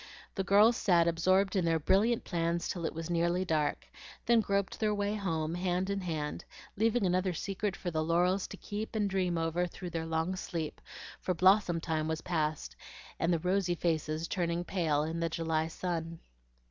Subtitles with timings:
[0.33, 3.85] The girls sat absorbed in their brilliant plans till it was nearly dark,
[4.25, 6.43] then groped their way home hand in hand,
[6.75, 10.81] leaving another secret for the laurels to keep and dream over through their long sleep,
[11.19, 12.75] for blossom time was past,
[13.19, 16.17] and the rosy faces turning pale in the July sun.